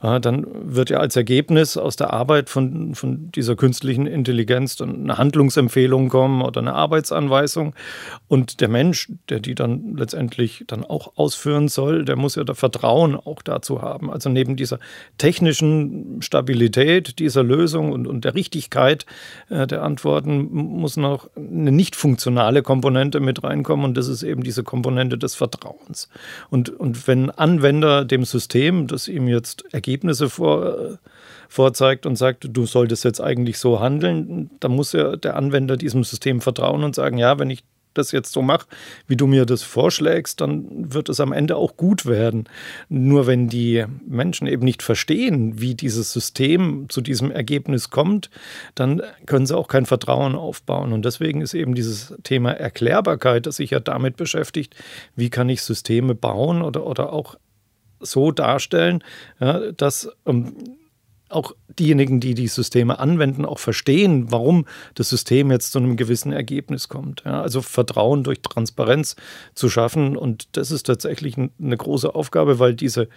dann 0.00 0.46
wird 0.62 0.90
ja 0.90 0.98
als 0.98 1.16
Ergebnis 1.16 1.76
aus 1.76 1.96
der 1.96 2.12
Arbeit 2.12 2.48
von, 2.48 2.94
von 2.94 3.30
dieser 3.32 3.56
künstlichen 3.56 4.06
Intelligenz 4.06 4.76
dann 4.76 5.02
eine 5.02 5.18
Handlungsempfehlung 5.18 6.08
kommen 6.08 6.42
oder 6.42 6.60
eine 6.60 6.74
Arbeitsanweisung. 6.74 7.74
Und 8.28 8.60
der 8.60 8.68
Mensch, 8.68 9.10
der 9.28 9.40
die 9.40 9.54
dann 9.54 9.96
letztendlich 9.96 10.64
dann 10.66 10.84
auch 10.84 11.16
ausführen 11.16 11.68
soll, 11.68 12.04
der 12.04 12.16
muss 12.16 12.36
ja 12.36 12.44
da 12.44 12.54
Vertrauen 12.54 13.16
auch 13.16 13.42
dazu 13.42 13.82
haben. 13.82 14.10
Also 14.10 14.28
neben 14.28 14.56
dieser 14.56 14.78
technischen 15.18 16.22
Stabilität 16.22 17.18
dieser 17.18 17.42
Lösung 17.42 17.92
und, 17.92 18.06
und 18.06 18.24
der 18.24 18.34
Richtigkeit 18.34 19.06
äh, 19.48 19.66
der 19.66 19.82
Antworten 19.82 20.48
muss 20.52 20.96
noch 20.96 21.28
eine 21.36 21.72
nicht 21.72 21.96
funktionale 21.96 22.62
Komponente 22.62 23.20
mit 23.20 23.42
reinkommen 23.42 23.84
und 23.84 23.96
das 23.96 24.08
ist 24.08 24.22
eben 24.22 24.42
diese 24.42 24.62
Komponente 24.62 25.18
des 25.18 25.34
Vertrauens. 25.34 25.79
Vertrauens. 25.80 26.08
Und, 26.50 26.68
und 26.70 27.06
wenn 27.06 27.30
Anwender 27.30 28.04
dem 28.04 28.24
System, 28.24 28.86
das 28.86 29.08
ihm 29.08 29.28
jetzt 29.28 29.64
Ergebnisse 29.72 30.28
vor, 30.28 30.98
vorzeigt 31.48 32.06
und 32.06 32.16
sagt, 32.16 32.46
du 32.50 32.66
solltest 32.66 33.04
jetzt 33.04 33.20
eigentlich 33.20 33.58
so 33.58 33.80
handeln, 33.80 34.50
dann 34.60 34.72
muss 34.72 34.92
ja 34.92 35.16
der 35.16 35.36
Anwender 35.36 35.76
diesem 35.76 36.04
System 36.04 36.40
vertrauen 36.40 36.84
und 36.84 36.94
sagen, 36.94 37.18
ja, 37.18 37.38
wenn 37.38 37.50
ich 37.50 37.64
das 37.94 38.12
jetzt 38.12 38.32
so 38.32 38.42
mache, 38.42 38.66
wie 39.06 39.16
du 39.16 39.26
mir 39.26 39.46
das 39.46 39.62
vorschlägst, 39.62 40.40
dann 40.40 40.92
wird 40.92 41.08
es 41.08 41.20
am 41.20 41.32
Ende 41.32 41.56
auch 41.56 41.76
gut 41.76 42.06
werden. 42.06 42.48
Nur 42.88 43.26
wenn 43.26 43.48
die 43.48 43.84
Menschen 44.06 44.46
eben 44.46 44.64
nicht 44.64 44.82
verstehen, 44.82 45.60
wie 45.60 45.74
dieses 45.74 46.12
System 46.12 46.86
zu 46.88 47.00
diesem 47.00 47.30
Ergebnis 47.30 47.90
kommt, 47.90 48.30
dann 48.74 49.02
können 49.26 49.46
sie 49.46 49.56
auch 49.56 49.68
kein 49.68 49.86
Vertrauen 49.86 50.34
aufbauen. 50.34 50.92
Und 50.92 51.04
deswegen 51.04 51.40
ist 51.40 51.54
eben 51.54 51.74
dieses 51.74 52.14
Thema 52.22 52.52
Erklärbarkeit, 52.52 53.46
das 53.46 53.56
sich 53.56 53.70
ja 53.70 53.80
damit 53.80 54.16
beschäftigt, 54.16 54.74
wie 55.16 55.30
kann 55.30 55.48
ich 55.48 55.62
Systeme 55.62 56.14
bauen 56.14 56.62
oder, 56.62 56.86
oder 56.86 57.12
auch 57.12 57.36
so 58.00 58.32
darstellen, 58.32 59.04
ja, 59.40 59.72
dass 59.72 60.08
ähm, 60.26 60.54
auch 61.30 61.54
diejenigen, 61.78 62.20
die 62.20 62.34
die 62.34 62.48
Systeme 62.48 62.98
anwenden, 62.98 63.44
auch 63.44 63.58
verstehen, 63.58 64.30
warum 64.30 64.66
das 64.94 65.08
System 65.08 65.50
jetzt 65.50 65.72
zu 65.72 65.78
einem 65.78 65.96
gewissen 65.96 66.32
Ergebnis 66.32 66.88
kommt. 66.88 67.22
Ja, 67.24 67.40
also 67.42 67.62
Vertrauen 67.62 68.24
durch 68.24 68.42
Transparenz 68.42 69.16
zu 69.54 69.68
schaffen. 69.68 70.16
Und 70.16 70.48
das 70.56 70.70
ist 70.70 70.84
tatsächlich 70.86 71.36
eine 71.36 71.76
große 71.76 72.14
Aufgabe, 72.14 72.58
weil 72.58 72.74
diese 72.74 73.08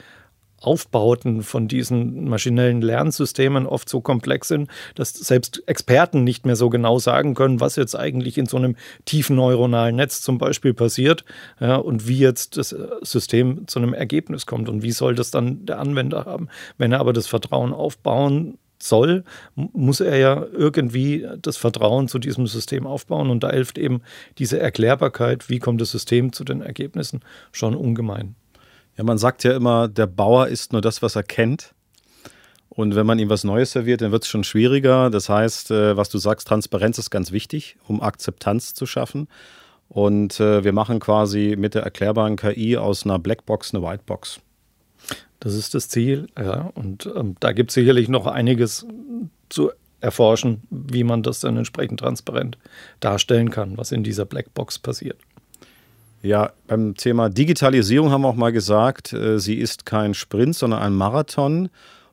Aufbauten 0.63 1.43
von 1.43 1.67
diesen 1.67 2.29
maschinellen 2.29 2.81
Lernsystemen 2.81 3.67
oft 3.67 3.89
so 3.89 4.01
komplex 4.01 4.47
sind, 4.47 4.69
dass 4.95 5.13
selbst 5.13 5.63
Experten 5.67 6.23
nicht 6.23 6.45
mehr 6.45 6.55
so 6.55 6.69
genau 6.69 6.99
sagen 6.99 7.35
können, 7.35 7.59
was 7.59 7.75
jetzt 7.75 7.95
eigentlich 7.95 8.37
in 8.37 8.45
so 8.45 8.57
einem 8.57 8.75
tiefen 9.05 9.35
neuronalen 9.35 9.95
Netz 9.95 10.21
zum 10.21 10.37
Beispiel 10.37 10.73
passiert 10.73 11.25
ja, 11.59 11.75
und 11.75 12.07
wie 12.07 12.19
jetzt 12.19 12.57
das 12.57 12.71
äh, 12.71 12.87
System 13.01 13.67
zu 13.67 13.79
einem 13.79 13.93
Ergebnis 13.93 14.45
kommt 14.45 14.69
und 14.69 14.83
wie 14.83 14.91
soll 14.91 15.15
das 15.15 15.31
dann 15.31 15.65
der 15.65 15.79
Anwender 15.79 16.25
haben. 16.25 16.47
Wenn 16.77 16.91
er 16.91 16.99
aber 16.99 17.13
das 17.13 17.27
Vertrauen 17.27 17.73
aufbauen 17.73 18.57
soll, 18.81 19.23
muss 19.55 19.99
er 19.99 20.17
ja 20.17 20.45
irgendwie 20.51 21.27
das 21.41 21.57
Vertrauen 21.57 22.07
zu 22.07 22.19
diesem 22.19 22.47
System 22.47 22.85
aufbauen 22.85 23.29
und 23.29 23.43
da 23.43 23.51
hilft 23.51 23.77
eben 23.77 24.01
diese 24.37 24.59
Erklärbarkeit, 24.59 25.49
wie 25.49 25.59
kommt 25.59 25.81
das 25.81 25.91
System 25.91 26.33
zu 26.33 26.43
den 26.43 26.61
Ergebnissen, 26.61 27.21
schon 27.51 27.75
ungemein. 27.75 28.35
Ja, 28.97 29.03
man 29.03 29.17
sagt 29.17 29.43
ja 29.43 29.55
immer, 29.55 29.87
der 29.87 30.07
Bauer 30.07 30.47
isst 30.47 30.71
nur 30.73 30.81
das, 30.81 31.01
was 31.01 31.15
er 31.15 31.23
kennt. 31.23 31.73
Und 32.69 32.95
wenn 32.95 33.05
man 33.05 33.19
ihm 33.19 33.29
was 33.29 33.43
Neues 33.43 33.71
serviert, 33.71 34.01
dann 34.01 34.11
wird 34.11 34.23
es 34.23 34.29
schon 34.29 34.43
schwieriger. 34.43 35.09
Das 35.09 35.29
heißt, 35.29 35.71
äh, 35.71 35.95
was 35.95 36.09
du 36.09 36.17
sagst, 36.17 36.47
Transparenz 36.47 36.97
ist 36.97 37.11
ganz 37.11 37.31
wichtig, 37.31 37.77
um 37.87 38.01
Akzeptanz 38.01 38.73
zu 38.73 38.85
schaffen. 38.85 39.27
Und 39.89 40.39
äh, 40.39 40.63
wir 40.63 40.73
machen 40.73 40.99
quasi 40.99 41.55
mit 41.57 41.75
der 41.75 41.83
erklärbaren 41.83 42.35
KI 42.35 42.77
aus 42.77 43.05
einer 43.05 43.19
Blackbox 43.19 43.75
eine 43.75 43.83
Whitebox. 43.83 44.39
Das 45.39 45.53
ist 45.53 45.75
das 45.75 45.89
Ziel, 45.89 46.27
ja. 46.37 46.71
Und 46.73 47.07
ähm, 47.15 47.35
da 47.39 47.51
gibt 47.51 47.69
es 47.69 47.75
sicherlich 47.75 48.09
noch 48.09 48.25
einiges 48.25 48.87
zu 49.49 49.71
erforschen, 49.99 50.63
wie 50.69 51.03
man 51.03 51.21
das 51.21 51.41
dann 51.41 51.57
entsprechend 51.57 51.99
transparent 51.99 52.57
darstellen 53.01 53.51
kann, 53.51 53.77
was 53.77 53.91
in 53.91 54.03
dieser 54.03 54.25
Blackbox 54.25 54.79
passiert. 54.79 55.17
Ja, 56.23 56.53
beim 56.67 56.95
Thema 56.95 57.27
Digitalisierung 57.27 58.09
haben 58.09 58.21
wir 58.21 58.29
auch 58.29 58.35
mal 58.35 58.53
gesagt, 58.53 59.11
äh, 59.11 59.39
sie 59.39 59.55
ist 59.55 59.85
kein 59.85 60.13
Sprint, 60.13 60.55
sondern 60.55 60.81
ein 60.81 60.93
Marathon. 60.93 61.67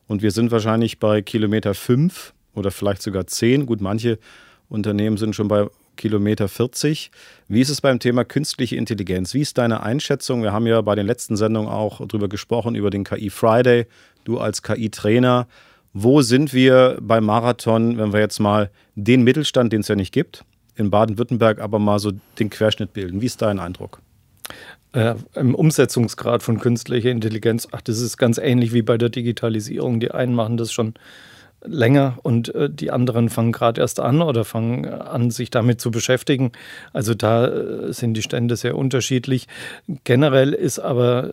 Und 0.05 0.21
wir 0.21 0.31
sind 0.31 0.51
wahrscheinlich 0.51 0.99
bei 0.99 1.21
Kilometer 1.21 1.73
5 1.73 2.33
oder 2.53 2.71
vielleicht 2.71 3.03
sogar 3.03 3.25
10. 3.25 3.65
Gut, 3.65 3.79
manche 3.79 4.19
Unternehmen 4.67 5.15
sind 5.15 5.33
schon 5.33 5.47
bei 5.47 5.67
Kilometer 5.95 6.49
40. 6.49 7.09
Wie 7.47 7.61
ist 7.61 7.69
es 7.69 7.79
beim 7.79 7.99
Thema 7.99 8.25
künstliche 8.25 8.75
Intelligenz? 8.75 9.33
Wie 9.33 9.39
ist 9.39 9.57
deine 9.57 9.81
Einschätzung? 9.81 10.43
Wir 10.43 10.51
haben 10.51 10.67
ja 10.67 10.81
bei 10.81 10.95
den 10.95 11.07
letzten 11.07 11.37
Sendungen 11.37 11.69
auch 11.69 12.05
darüber 12.05 12.27
gesprochen, 12.27 12.75
über 12.75 12.89
den 12.89 13.05
KI 13.05 13.29
Friday. 13.29 13.85
Du 14.25 14.39
als 14.39 14.61
KI-Trainer. 14.61 15.47
Wo 15.93 16.21
sind 16.21 16.53
wir 16.53 16.97
beim 17.01 17.23
Marathon, 17.23 17.97
wenn 17.97 18.11
wir 18.11 18.19
jetzt 18.19 18.39
mal 18.39 18.71
den 18.95 19.23
Mittelstand, 19.23 19.71
den 19.71 19.81
es 19.81 19.87
ja 19.87 19.95
nicht 19.95 20.13
gibt, 20.13 20.43
in 20.75 20.89
Baden-Württemberg 20.89 21.59
aber 21.59 21.79
mal 21.79 21.99
so 21.99 22.11
den 22.39 22.49
Querschnitt 22.49 22.93
bilden. 22.93 23.21
Wie 23.21 23.25
ist 23.25 23.41
dein 23.41 23.59
Eindruck? 23.59 24.01
Äh, 24.93 25.15
Im 25.35 25.55
Umsetzungsgrad 25.55 26.43
von 26.43 26.59
künstlicher 26.59 27.11
Intelligenz, 27.11 27.67
ach, 27.71 27.81
das 27.81 27.99
ist 27.99 28.17
ganz 28.17 28.37
ähnlich 28.37 28.73
wie 28.73 28.81
bei 28.81 28.97
der 28.97 29.09
Digitalisierung. 29.09 29.99
Die 29.99 30.11
einen 30.11 30.35
machen 30.35 30.57
das 30.57 30.71
schon 30.71 30.93
länger 31.63 32.17
und 32.23 32.53
äh, 32.55 32.69
die 32.69 32.91
anderen 32.91 33.29
fangen 33.29 33.51
gerade 33.51 33.81
erst 33.81 33.99
an 33.99 34.21
oder 34.21 34.45
fangen 34.45 34.85
an, 34.85 35.31
sich 35.31 35.49
damit 35.51 35.79
zu 35.79 35.91
beschäftigen. 35.91 36.51
Also 36.93 37.13
da 37.13 37.47
äh, 37.47 37.93
sind 37.93 38.15
die 38.15 38.21
Stände 38.21 38.55
sehr 38.55 38.75
unterschiedlich. 38.77 39.47
Generell 40.03 40.53
ist 40.53 40.79
aber, 40.79 41.31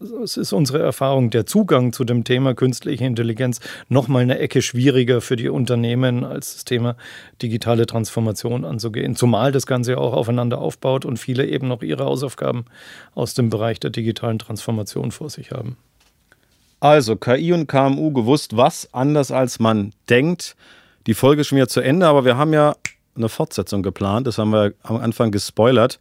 äh, 0.00 0.22
es 0.22 0.36
ist 0.36 0.52
unsere 0.52 0.80
Erfahrung, 0.80 1.30
der 1.30 1.46
Zugang 1.46 1.92
zu 1.92 2.04
dem 2.04 2.24
Thema 2.24 2.54
künstliche 2.54 3.04
Intelligenz 3.04 3.60
noch 3.88 4.08
mal 4.08 4.22
eine 4.22 4.38
Ecke 4.38 4.60
schwieriger 4.60 5.20
für 5.20 5.36
die 5.36 5.48
Unternehmen 5.48 6.24
als 6.24 6.54
das 6.54 6.64
Thema 6.64 6.96
digitale 7.40 7.86
Transformation 7.86 8.64
anzugehen. 8.64 9.16
Zumal 9.16 9.52
das 9.52 9.66
Ganze 9.66 9.96
auch 9.96 10.12
aufeinander 10.12 10.58
aufbaut 10.58 11.04
und 11.06 11.18
viele 11.18 11.46
eben 11.46 11.68
noch 11.68 11.82
ihre 11.82 12.04
Hausaufgaben 12.04 12.66
aus 13.14 13.34
dem 13.34 13.48
Bereich 13.48 13.80
der 13.80 13.90
digitalen 13.90 14.38
Transformation 14.38 15.10
vor 15.10 15.30
sich 15.30 15.52
haben. 15.52 15.78
Also, 16.84 17.16
KI 17.16 17.54
und 17.54 17.66
KMU 17.66 18.12
gewusst, 18.12 18.58
was 18.58 18.92
anders 18.92 19.30
als 19.30 19.58
man 19.58 19.94
denkt. 20.10 20.54
Die 21.06 21.14
Folge 21.14 21.40
ist 21.40 21.46
schon 21.46 21.56
wieder 21.56 21.66
zu 21.66 21.80
Ende, 21.80 22.06
aber 22.06 22.26
wir 22.26 22.36
haben 22.36 22.52
ja 22.52 22.76
eine 23.16 23.30
Fortsetzung 23.30 23.82
geplant. 23.82 24.26
Das 24.26 24.36
haben 24.36 24.50
wir 24.50 24.74
am 24.82 24.98
Anfang 24.98 25.30
gespoilert. 25.30 25.98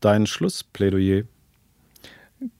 Dein 0.00 0.26
Schlussplädoyer. 0.26 1.24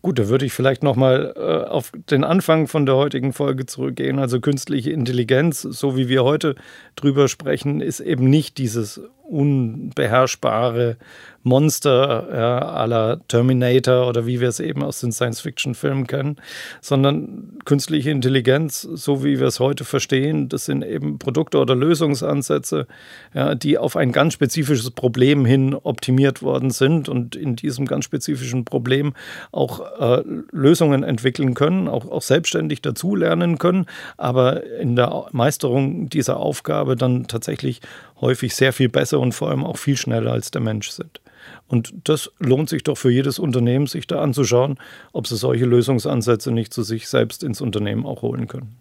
Gut, 0.02 0.18
da 0.18 0.28
würde 0.28 0.44
ich 0.44 0.52
vielleicht 0.52 0.82
nochmal 0.82 1.32
äh, 1.34 1.70
auf 1.70 1.92
den 2.10 2.22
Anfang 2.22 2.68
von 2.68 2.84
der 2.84 2.96
heutigen 2.96 3.32
Folge 3.32 3.64
zurückgehen. 3.64 4.18
Also 4.18 4.38
künstliche 4.38 4.90
Intelligenz, 4.90 5.62
so 5.62 5.96
wie 5.96 6.10
wir 6.10 6.24
heute 6.24 6.54
drüber 6.96 7.28
sprechen, 7.28 7.80
ist 7.80 8.00
eben 8.00 8.28
nicht 8.28 8.58
dieses 8.58 9.00
unbeherrschbare 9.32 10.96
Monster 11.44 12.28
ja, 12.32 12.58
aller 12.58 13.20
Terminator 13.26 14.06
oder 14.08 14.26
wie 14.26 14.40
wir 14.40 14.48
es 14.48 14.60
eben 14.60 14.82
aus 14.82 15.00
den 15.00 15.10
Science-Fiction-Filmen 15.10 16.06
kennen, 16.06 16.36
sondern 16.80 17.58
künstliche 17.64 18.10
Intelligenz, 18.10 18.82
so 18.82 19.24
wie 19.24 19.40
wir 19.40 19.48
es 19.48 19.58
heute 19.58 19.84
verstehen, 19.84 20.48
das 20.48 20.66
sind 20.66 20.84
eben 20.84 21.18
Produkte 21.18 21.58
oder 21.58 21.74
Lösungsansätze, 21.74 22.86
ja, 23.34 23.54
die 23.54 23.76
auf 23.76 23.96
ein 23.96 24.12
ganz 24.12 24.34
spezifisches 24.34 24.90
Problem 24.92 25.44
hin 25.44 25.74
optimiert 25.74 26.42
worden 26.42 26.70
sind 26.70 27.08
und 27.08 27.34
in 27.34 27.56
diesem 27.56 27.86
ganz 27.86 28.04
spezifischen 28.04 28.64
Problem 28.64 29.14
auch 29.50 29.80
äh, 29.98 30.22
Lösungen 30.52 31.02
entwickeln 31.02 31.54
können, 31.54 31.88
auch, 31.88 32.08
auch 32.08 32.22
selbstständig 32.22 32.82
dazulernen 32.82 33.58
können, 33.58 33.86
aber 34.16 34.64
in 34.64 34.94
der 34.94 35.26
Meisterung 35.32 36.08
dieser 36.08 36.36
Aufgabe 36.36 36.94
dann 36.94 37.26
tatsächlich 37.26 37.80
häufig 38.22 38.54
sehr 38.54 38.72
viel 38.72 38.88
besser 38.88 39.20
und 39.20 39.34
vor 39.34 39.50
allem 39.50 39.64
auch 39.64 39.76
viel 39.76 39.98
schneller 39.98 40.32
als 40.32 40.50
der 40.50 40.62
Mensch 40.62 40.88
sind. 40.88 41.20
Und 41.68 41.92
das 42.04 42.30
lohnt 42.38 42.70
sich 42.70 42.84
doch 42.84 42.96
für 42.96 43.10
jedes 43.10 43.38
Unternehmen, 43.38 43.86
sich 43.86 44.06
da 44.06 44.22
anzuschauen, 44.22 44.78
ob 45.12 45.26
sie 45.26 45.36
solche 45.36 45.66
Lösungsansätze 45.66 46.52
nicht 46.52 46.72
zu 46.72 46.82
sich 46.82 47.08
selbst 47.08 47.42
ins 47.42 47.60
Unternehmen 47.60 48.06
auch 48.06 48.22
holen 48.22 48.48
können. 48.48 48.76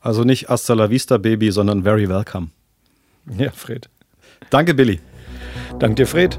Also 0.00 0.24
nicht 0.24 0.48
Hasta 0.48 0.74
la 0.74 0.90
vista, 0.90 1.18
Baby, 1.18 1.52
sondern 1.52 1.82
very 1.82 2.08
welcome. 2.08 2.48
Ja, 3.36 3.50
Fred. 3.50 3.88
Danke, 4.50 4.74
Billy. 4.74 5.00
Danke 5.78 5.96
dir, 5.96 6.06
Fred. 6.06 6.38